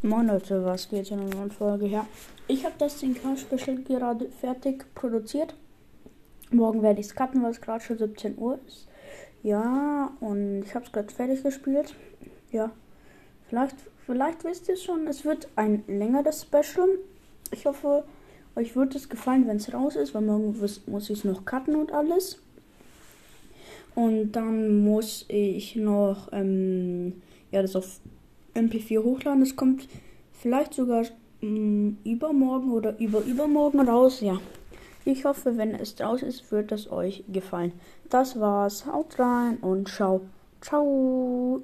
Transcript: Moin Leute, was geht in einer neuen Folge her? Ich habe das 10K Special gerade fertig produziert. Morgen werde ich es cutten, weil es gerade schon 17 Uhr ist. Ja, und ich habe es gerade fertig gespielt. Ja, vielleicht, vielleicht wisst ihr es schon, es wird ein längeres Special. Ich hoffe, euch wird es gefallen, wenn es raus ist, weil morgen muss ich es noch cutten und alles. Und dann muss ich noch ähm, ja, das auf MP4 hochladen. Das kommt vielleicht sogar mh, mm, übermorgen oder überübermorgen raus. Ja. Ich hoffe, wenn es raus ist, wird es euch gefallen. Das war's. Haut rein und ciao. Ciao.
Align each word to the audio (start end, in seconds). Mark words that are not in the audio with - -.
Moin 0.00 0.28
Leute, 0.28 0.64
was 0.64 0.88
geht 0.88 1.10
in 1.10 1.18
einer 1.18 1.34
neuen 1.34 1.50
Folge 1.50 1.86
her? 1.86 2.06
Ich 2.46 2.64
habe 2.64 2.76
das 2.78 3.02
10K 3.02 3.36
Special 3.36 3.82
gerade 3.82 4.28
fertig 4.30 4.84
produziert. 4.94 5.56
Morgen 6.52 6.82
werde 6.82 7.00
ich 7.00 7.06
es 7.06 7.16
cutten, 7.16 7.42
weil 7.42 7.50
es 7.50 7.60
gerade 7.60 7.82
schon 7.82 7.98
17 7.98 8.38
Uhr 8.38 8.60
ist. 8.68 8.86
Ja, 9.42 10.12
und 10.20 10.62
ich 10.62 10.72
habe 10.76 10.84
es 10.84 10.92
gerade 10.92 11.12
fertig 11.12 11.42
gespielt. 11.42 11.96
Ja, 12.52 12.70
vielleicht, 13.48 13.74
vielleicht 14.06 14.44
wisst 14.44 14.68
ihr 14.68 14.74
es 14.74 14.84
schon, 14.84 15.04
es 15.08 15.24
wird 15.24 15.48
ein 15.56 15.82
längeres 15.88 16.42
Special. 16.42 16.90
Ich 17.50 17.66
hoffe, 17.66 18.04
euch 18.54 18.76
wird 18.76 18.94
es 18.94 19.08
gefallen, 19.08 19.48
wenn 19.48 19.56
es 19.56 19.74
raus 19.74 19.96
ist, 19.96 20.14
weil 20.14 20.22
morgen 20.22 20.56
muss 20.86 21.10
ich 21.10 21.18
es 21.18 21.24
noch 21.24 21.44
cutten 21.44 21.74
und 21.74 21.90
alles. 21.90 22.40
Und 23.96 24.30
dann 24.30 24.78
muss 24.84 25.24
ich 25.26 25.74
noch 25.74 26.28
ähm, 26.30 27.20
ja, 27.50 27.62
das 27.62 27.74
auf 27.74 27.98
MP4 28.54 29.02
hochladen. 29.02 29.40
Das 29.40 29.56
kommt 29.56 29.88
vielleicht 30.32 30.74
sogar 30.74 31.04
mh, 31.40 31.48
mm, 31.48 31.98
übermorgen 32.04 32.72
oder 32.72 32.98
überübermorgen 32.98 33.88
raus. 33.88 34.20
Ja. 34.20 34.38
Ich 35.04 35.24
hoffe, 35.24 35.56
wenn 35.56 35.74
es 35.74 35.98
raus 36.00 36.22
ist, 36.22 36.50
wird 36.52 36.70
es 36.72 36.90
euch 36.90 37.24
gefallen. 37.28 37.72
Das 38.10 38.38
war's. 38.38 38.86
Haut 38.86 39.18
rein 39.18 39.56
und 39.58 39.88
ciao. 39.88 40.20
Ciao. 40.60 41.62